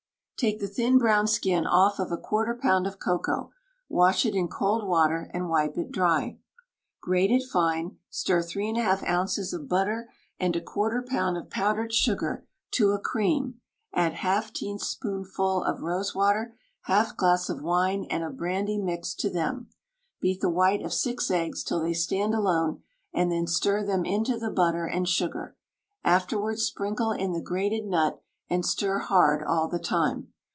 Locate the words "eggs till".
21.29-21.81